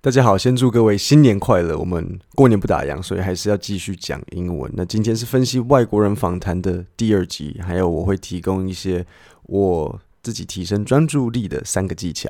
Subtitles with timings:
[0.00, 1.76] 大家好，先祝各位新年快乐！
[1.76, 4.70] 我们过年不打烊，所以还是要继续讲英文。
[4.76, 9.04] 那今天是分析外国人访谈的第二集，还有我会提供一些
[9.42, 12.28] 我自己提升专注力的三个技巧。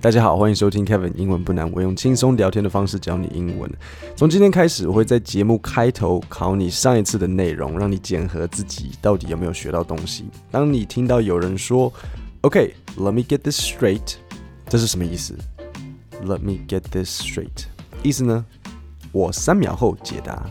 [0.00, 3.68] 大家好，欢迎收听 Kevin 英文不难，我用轻松聊天的方式教你英文。
[4.14, 10.26] 从今天开始，我会在节目开头考你上一次的内容，让你检核自己到底有没有学到东西。
[10.52, 11.92] 当你听到有人说
[12.43, 14.15] OK, let me get this straight。
[14.67, 15.37] 这是什么意思？
[16.23, 17.65] Let me get this straight。
[18.03, 18.45] 意思呢？
[19.11, 20.49] 我三秒后解答。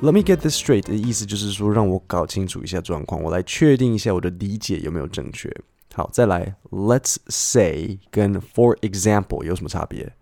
[0.00, 5.52] Let me get this straight 的意思就是说，让我搞清楚一下状况，我来确定一下我的理解有没有正确。
[5.92, 10.14] 好，再来，Let's say 跟 For example 有什么差别？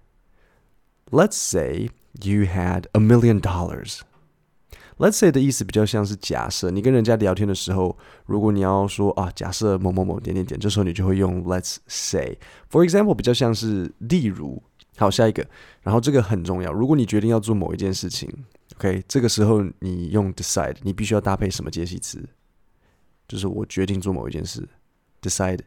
[1.11, 1.91] Let's say
[2.23, 4.01] you had a million dollars。
[5.02, 7.98] Let's say 的意思比较像是假设，你跟人家聊天的时候，
[8.28, 12.38] 如果你要说啊，假设某某某点点点，这时候你就会用 Let's say。
[12.70, 14.62] For example 比较像是例如。
[14.98, 15.44] 好，下一个，
[15.82, 18.30] 然后这个很重要，如果你决定要做某一件事情
[18.76, 22.24] ，OK，这个时候你用 decide，你必须要搭配什么介系词？
[23.28, 24.70] 就是我决定做某一件事
[25.24, 25.62] ，decide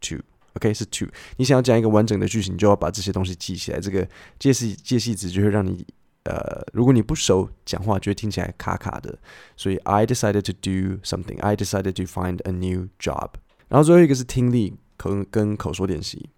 [0.00, 1.06] to，OK，是 to。
[1.36, 3.78] 你想要讲一个完整的句型，你就要把这些东西记起来。
[3.78, 4.08] 这个
[4.40, 5.86] 介系介系词就会让你。
[6.27, 9.19] 呃，如果你不熟，讲话就会听起来卡卡的。
[9.57, 11.39] 所以，I decided to do something.
[11.41, 13.31] I decided to find a new job.
[13.67, 16.29] 然后最后一个是听力口跟口说练习。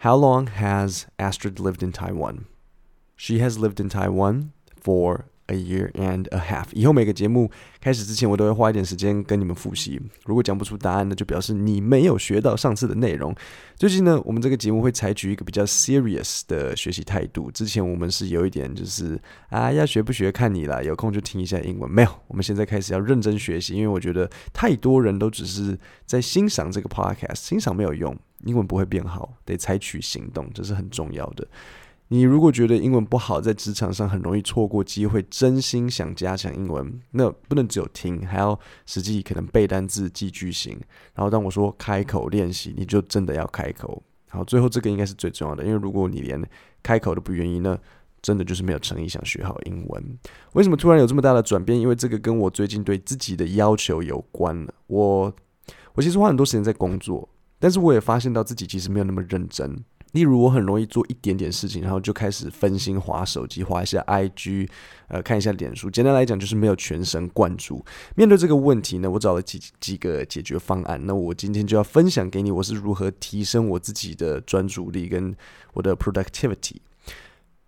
[0.00, 2.44] How long has Astrid lived in Taiwan?
[3.16, 4.50] She has lived in Taiwan
[4.82, 6.65] for A year and a half。
[6.71, 10.01] 以后每个节目开始之前，我都会花一点时间跟你们复习。
[10.25, 13.35] 如果讲不出答案呢，就表示你没有学到上次的内容。
[13.75, 17.51] 最近呢，我们这个节目会采取一个比较 serious 的学习态度。
[17.51, 21.91] 之前我们是有一点就是啊，要学不学看你啦，有空就听一下英文。
[21.91, 31.47] 没有，我们现在开始要认真学习，因为我觉得太多人都只是在欣赏这个 podcast，欣赏没有用，英文不会变好，得采取行动，这是很重要的。
[32.13, 40.77] 你如果觉得英文不好，在职场上很容易错过机会，真心想加强英文，那不能只有听，还要实际可能背单字、记句型。
[41.13, 44.03] 然后当我说开口练习，你就真的要开口。
[44.29, 46.45] 好，最后这个应该是最重要的，因为如果你连
[46.83, 47.79] 开口都不愿意，那
[48.21, 50.19] 真的就是没有诚意想学好英文。
[50.51, 51.79] 为什么突然有这么大的转变？
[51.79, 54.73] 因为这个跟我最近对自己的要求有关了。
[54.87, 55.33] 我
[55.93, 59.81] 我其实花很多时间在工作，但是我也发现到自己其实没有那么认真。
[60.11, 64.67] 例如，我很容易做一点点事情，然后就开始分心划手机，划一下 IG，
[65.07, 65.89] 呃，看一下脸书。
[65.89, 67.83] 简单来讲，就是没有全神贯注。
[68.15, 70.99] 面对这个问题呢，我找了几几个解决方案。
[71.05, 75.35] 那我今天就要分享给你，我是如何提升我自己的专注力跟
[75.73, 76.75] 我的 productivity。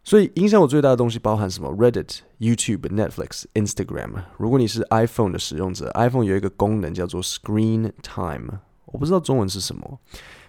[0.06, 4.22] 所以，影响我最大的东西包含什么？Reddit、YouTube、Netflix、Instagram。
[4.38, 9.98] 如果你是 iPhone 的使用者，iPhone 有一个功能叫做 Screen Time，我不知道中文是什么。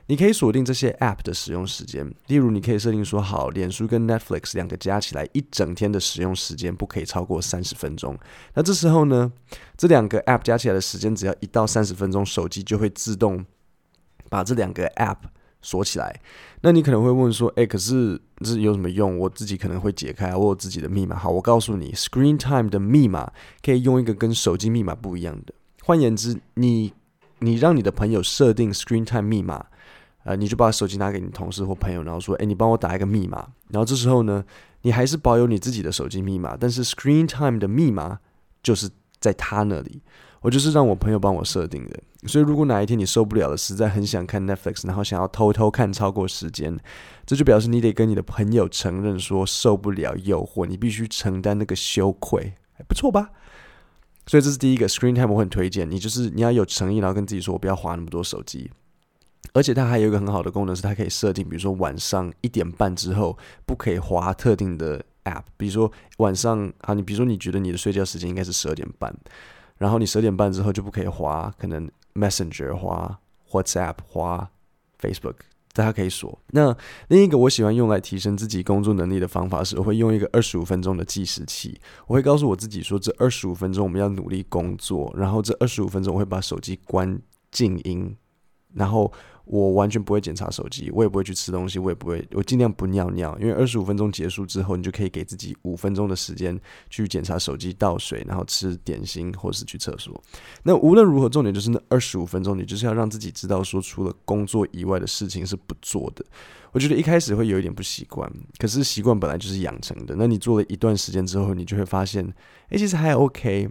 [0.07, 8.19] 你可以锁定这些 App 的使用时间，例如你可以设定说好，脸书跟 Netflix 两个加起来一整天的使用时间不可以超过三十分钟。
[8.53, 9.33] 那这时候呢，
[9.79, 13.47] 这两个 App 加起来的时间只要一到三十分钟，手机就会自动
[14.29, 15.17] 把这两个 App
[15.63, 16.21] 锁起来。
[16.61, 19.19] 那你可能会问说，诶，可是这有什么用？
[19.19, 21.17] 我自己可能会解开，我有自己的密码。
[21.17, 23.33] 好，我告诉你，Screen Time 的密码
[23.63, 25.55] 可以用一个跟手机密码不一样的。
[25.83, 26.93] 换言之，你
[27.39, 29.65] 你让你的朋友设定 Screen Time 密码。
[30.25, 34.45] 呃，你就把手机拿给你同事或朋友，然后说：“诶，你帮我打一个密码。”然后这时候呢，
[34.83, 38.19] 你还是保有你自己的手机密码，但是 Screen Time 的密码
[38.63, 38.91] 就是
[39.21, 40.03] 在他那里。
[40.41, 41.99] 我就是让我朋友帮我设定的。
[42.27, 46.79] 所以如果哪一天你受不了了，实在很想看 Netflix，然后想要偷偷看超过时间，
[47.25, 53.31] 这就表示你得跟你的朋友承认说受不了诱惑，你必须承担那个羞愧，还不错吧？
[54.27, 58.71] 所以这是第一个 Screen Time，我很推荐你，就是你要有诚意，然后跟自己说我不要花那么多手机。
[59.53, 69.15] 而且它还有一个很好的功能，是它可以设定，比如说晚上一点半之后不可以滑特定的 App，比如说晚上啊，你比如说你觉得你的睡觉时间应该是十二点半，
[69.79, 73.19] 然后你十二点半之后就不可以滑，可能 Messenger 滑
[73.51, 74.51] WhatsApp 滑
[75.01, 75.37] Facebook，
[75.73, 76.39] 大家可以锁。
[76.49, 76.77] 那
[77.09, 87.21] 另一个我喜欢用来提升自己工作能力的方法是，我会用一个二十五分钟的计时器，我会告诉我自己说，这二十五分钟我们要努力工作，然后这二十五分钟我会把手机关
[87.51, 88.17] 静音，
[88.75, 89.13] 然后。
[89.47, 100.19] 我完全不会检查手机，我也不会去吃东西，我也不会，我尽量不尿尿，因为二十五分钟结束之后，你就可以给自己五分钟的时间去检查手机、倒水，然后吃点心或是去厕所。
[100.63, 106.25] 那无论如何，重点就是那二十五分钟，你就是要让自己知道说，除了工作以外的事情是不做的。
[106.73, 110.15] 我觉得一开始会有一点不习惯，可是习惯本来就是养成的。
[110.17, 112.25] 那你做了一段时间之后，你就会发现，
[112.71, 113.69] 诶，其实还 OK。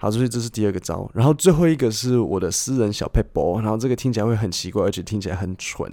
[0.00, 1.10] 好，所以这是第二个招。
[1.12, 5.92] 然后最后一个是我的私人小撇步，然后这个听起来会很奇怪，而且听起来很蠢。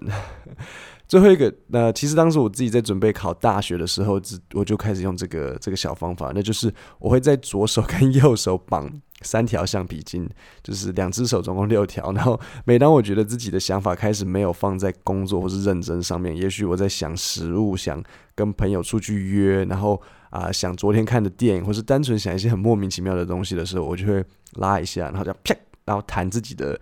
[1.07, 4.21] 最后一个，那其实当时我自己在准备考大学的时候，
[4.53, 8.91] 我就开始用这个这个小方法，那就是我会在左手跟右手绑
[9.21, 10.29] 三条橡皮筋，
[10.63, 12.11] 就是两只手总共六条。
[12.11, 18.03] 然后每当我觉得自己的想法开始没有放在工作或是认真上面，也许我在想食物，想
[18.35, 19.99] 跟朋友出去约，然后。
[20.35, 24.21] 啊，想昨天看的电影，或是单纯想一些很莫名其妙的东西的时候，我就会
[24.55, 25.55] 拉一下，然后就啪，
[25.85, 26.77] 然后弹自己的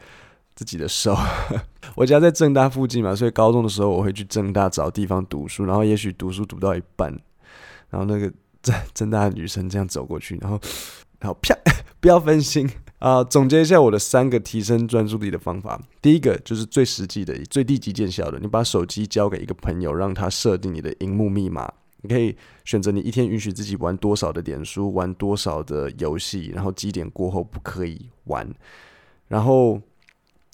[0.56, 1.16] 自己的手。
[1.96, 7.12] 我家在政大附近嘛，所以高中的时候我会去政大找地方读书，然后也许读书读到一半，
[7.92, 8.32] 然后那个
[8.64, 10.60] 政政大的女生这样走过去，然后
[11.20, 11.56] 然后啪，
[12.02, 12.68] 不要分心
[12.98, 13.24] 啊！
[13.24, 21.72] 总结一下我的三个提升专注力的方法，第一个就是最实际的、最低级见效的，你把手机交给一个朋友，让他设定你的荧幕密码。
[22.04, 28.48] 你可以选择你一天允许自己玩多少的点数，玩多少的游戏，然后几点过后不可以玩，
[29.28, 29.82] 然后。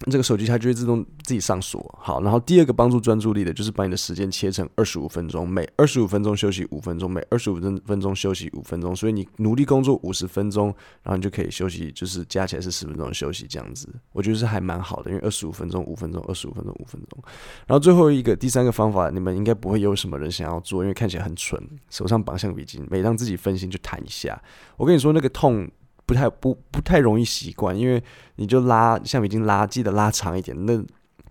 [0.10, 1.94] 这个手机它就会自动自己上锁。
[2.00, 8.96] 好，然后第二个帮助专注力的，就是把你的时间切成二十五分钟，每二十五分钟休息五分钟，每二十五分分钟休息五分钟。
[8.96, 10.68] 所以你努力工作五十分钟，
[11.04, 13.90] 然后你就可以休息，就是加起来是十分钟休息这样子。
[14.14, 17.22] 我觉得是还蛮好的，因为二十五分钟五分钟，二十五分钟五分钟。
[17.68, 24.42] 然后最后一个第三个方法，你们应该不会有什么人想要做，因为看起来很蠢，手上绑橡皮筋，每当自己分心就弹一下。
[24.78, 25.70] 我跟你说那个痛。
[26.09, 28.03] 不太不不太容易习惯，因为
[28.37, 30.85] 你就拉橡皮筋拉，记得拉长一点，那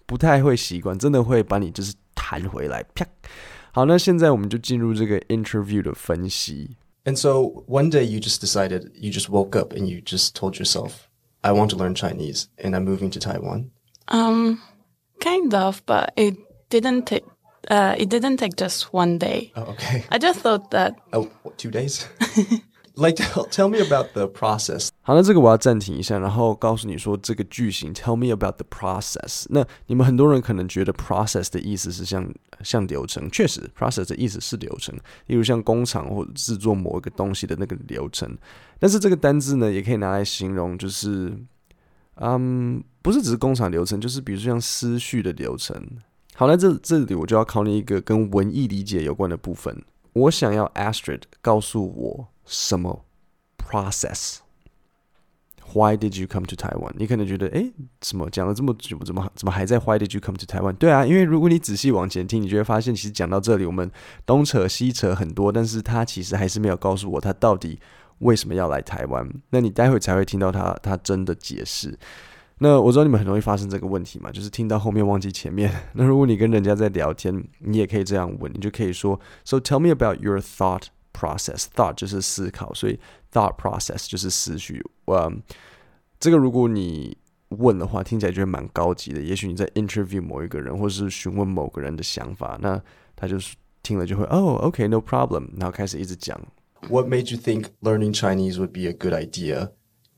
[0.05, 2.83] 不太会习惯，真的会把你就是弹回来。
[2.95, 3.05] 啪，
[3.71, 6.77] 好，那现在我们就进入这个 interview 的分析。
[7.05, 11.07] And so one day you just decided, you just woke up and you just told yourself,
[11.41, 13.71] I want to learn Chinese and I'm moving to Taiwan.
[14.07, 14.59] Um,
[15.19, 16.37] kind of, but it
[16.69, 17.25] didn't take,
[17.69, 19.51] uh, it didn't take just one day.
[19.55, 20.05] Oh, okay.
[20.09, 20.95] I just thought that.
[21.11, 22.07] Oh, what, two days?
[23.00, 24.88] Like tell tell me about the process。
[25.02, 27.94] 好，那这个我要暂停一下，然后告诉你说这个句型。
[27.94, 29.46] Tell me about the process。
[29.50, 32.28] 那你们很多人可能觉得 process 的意思是像
[32.64, 34.92] 像流程，确实 process 的意思是流程，
[35.26, 38.36] 例如像工厂或者制作某一个东西的那个流程。
[38.80, 41.32] 但是这个单字呢，也可以拿来形容，就是
[42.16, 45.80] 嗯，不是只是工厂流程，就是比如说像思绪的流程。
[46.34, 49.84] 好，那这这里我就要考你一个跟文艺理解有关的部分。
[50.14, 52.28] 我想要 Astrid 告诉我。
[52.48, 53.04] 什么
[53.58, 56.92] process？Why did you come to Taiwan？
[56.96, 60.72] 你可能觉得，诶，怎么讲了这么久，怎么怎么还在 Why did you come to Taiwan？
[60.72, 63.90] 对啊，因为如果你仔细往前听，你就会发现，其实讲到这里，我们
[64.24, 67.78] 东扯西扯很多，但是他其实还是没有告诉我他到底
[68.20, 69.28] 为什么要来台湾。
[69.50, 71.98] 那你待会才会听到他他真的解释。
[72.60, 75.70] 那我知道你们很容易发生这个问题嘛，就是听到后面忘记前面。
[75.92, 80.84] 那如果你跟人家在聊天，你也可以这样问，你就可以说，So tell me about your thought。
[81.17, 82.99] process thought 就是思考，所以
[83.31, 84.83] thought process 就是思绪。
[85.05, 85.31] 呃，
[86.19, 87.17] 这个如果你
[87.49, 89.21] 问的话，听起来就会蛮高级的。
[89.21, 92.81] 也许你在 interview 某一个人，或是询问某个人的想法，那
[93.15, 96.39] 他就是听了就会哦，OK，no problem，然后开始一直讲。
[96.89, 99.71] What made you think learning Chinese would be a good idea?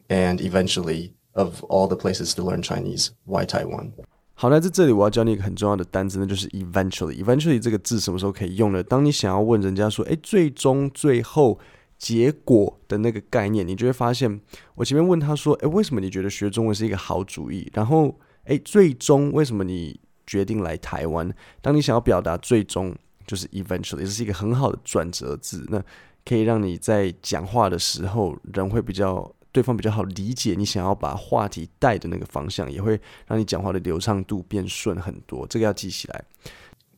[0.07, 3.92] And eventually, of all the places to learn Chinese, why Taiwan?
[4.40, 7.22] 好，那在这里我要教你一个很重要的单词，那就是 eventually。
[7.22, 8.82] eventually 这个字什么时候可以用呢？
[8.82, 11.60] 当你想要问人家说，诶，最终、最后、
[11.98, 14.40] 结果的那个概念，你就会发现，
[14.76, 17.70] 我前面问他说，诶，为什么你觉得学中文是一个好主意？
[17.75, 21.31] 然后，诶，最终为什么你决定来台湾？
[21.60, 25.84] 当你想要表达最终，就是 eventually，这是一个很好的转折字，那
[26.24, 29.31] 可以让你在讲话的时候，人会比较。
[29.52, 35.46] 对方比较好理解你想要把话题带的那个方向，也会让你讲话的流畅度变顺很多。
[35.46, 36.24] 这个要记起来。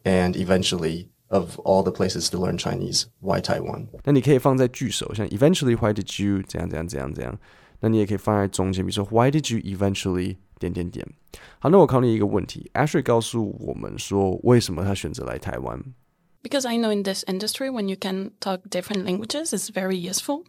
[0.04, 3.86] And eventually, of all the places to learn Chinese, why Taiwan？
[4.04, 7.38] 那你可以放在句首，像 Eventually, why did you 怎样怎样怎样怎样？
[7.80, 11.06] 那你也可以放在中间，比如说 Why did you eventually 点点点？
[11.58, 15.82] 好，那我考你一个问题，Ashley 告诉我们说，为什么他选择来台湾
[16.43, 20.43] ？Because I know in this industry, when you can talk different languages, it's very useful.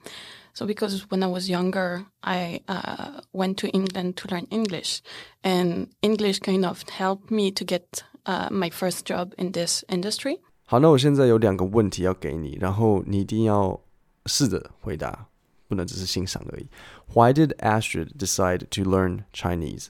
[0.54, 5.02] So because when I was younger, I uh, went to England to learn English,
[5.42, 10.40] and English kind of helped me to get uh, my first job in this industry.
[10.64, 13.80] 好，那我现在有两个问题要给你，然后你一定要
[14.26, 15.28] 试着回答，
[15.66, 16.68] 不能只是欣赏而已。
[17.14, 19.86] Why did Astrid decide to learn Chinese?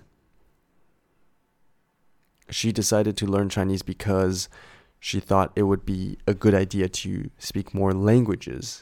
[2.51, 4.47] She decided to learn Chinese because
[5.03, 8.81] she thought it would be a good idea to speak more languages.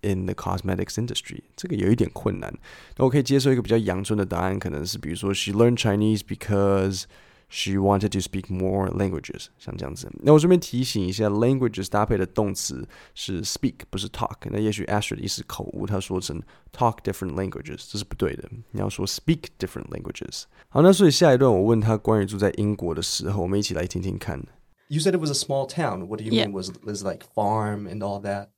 [0.00, 2.56] In the cosmetics industry，这个有一点困难。
[2.96, 7.06] 那我可以接受一个比较阳春的答案，可能是比如说，She learned Chinese because
[7.50, 10.10] She wanted to speak more languages，像这样子。
[10.20, 14.36] 那我顺便提醒一下，languages 搭配的动词是 speak，不是 talk。
[14.50, 18.46] 那也许 Astrid 一时口误，他说成 talk different languages，这是不对的。
[18.72, 20.42] 你要说 speak different languages。
[20.68, 24.44] 好，那所以下一段我问他关于住在英国的时候，我们一起来听听看。
[24.92, 26.08] You said it was a small town.
[26.08, 26.46] What do you Yeah.
[26.46, 26.52] mean?
[26.52, 28.48] Was was like farm and all that?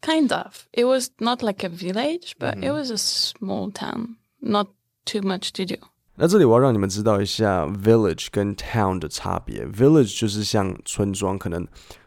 [0.00, 0.66] Kind of.
[0.72, 2.64] It was not like a village, but Mm-hmm.
[2.64, 4.16] it was a small town.
[4.40, 4.68] Not
[5.04, 5.76] too much to do.
[6.16, 9.64] 那这里我要让你们知道一下 village 跟 town 的差别。
[9.66, 11.66] village 就是像村庄，可能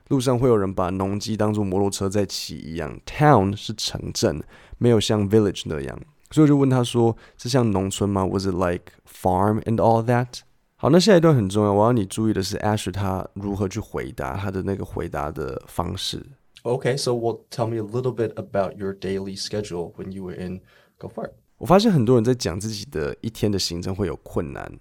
[0.09, 2.99] 路上会有人把农机当做摩托车在骑一样。
[3.05, 4.43] town 是城镇，
[4.77, 5.99] 没有像 village 那样。
[6.31, 8.25] 所以我就问他说：“是像农村吗？
[8.25, 10.39] Was it like farm and all that？”
[10.82, 16.24] 好，那下一段很重要，我要你注意的是 Asher 他如何去回答他的那个回答的方式。
[16.62, 20.62] Okay, so well, tell me a little bit about your daily schedule when you were in
[20.98, 21.32] Go Far.
[21.58, 24.72] 我发现很多人在讲自己的一天的行程会有困难，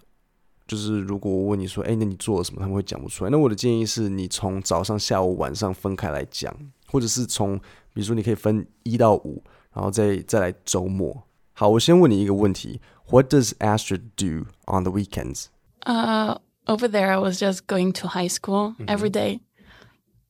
[0.66, 2.60] 就是如果我问你说，哎，那你做了什么？
[2.62, 3.30] 他们会讲不出来。
[3.30, 6.50] 那我的建议是你从早上、下午、晚上分开来讲，
[6.86, 7.58] 或者是从，
[7.92, 9.42] 比如说你可以分一到五，
[9.74, 11.24] 然后再再来周末。
[11.52, 12.80] 好，我先问你一个问题
[13.10, 15.48] ：What does Astrid do on the weekends?
[15.85, 16.37] Uh,
[16.67, 19.39] over there, I was just going to high school every day.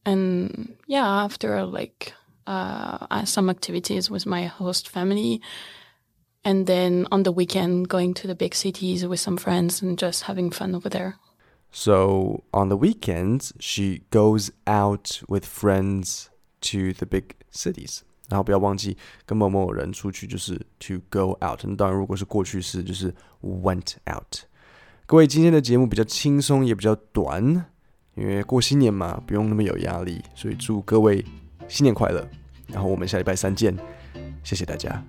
[0.05, 2.13] And yeah, after like
[2.45, 5.41] uh, uh, some activities with my host family.
[6.43, 10.24] And then on the weekend, going to the big cities with some friends and just
[10.24, 11.15] having fun over there.
[11.72, 16.29] So on the weekends, she goes out with friends
[16.62, 18.03] to the big cities.
[18.29, 21.60] 然后不要忘记跟某某人出去就是 to go out。
[21.63, 24.45] 那当然，如果是过去式，就是 went out。
[25.11, 27.43] 各位，今天的节目比较轻松，也比较短，
[28.14, 31.25] 因为过新年嘛，不用那么有压力，所以祝各位
[31.67, 32.25] 新年快乐。
[32.69, 33.76] 然后我们下礼拜三见，
[34.45, 35.05] 谢谢大家。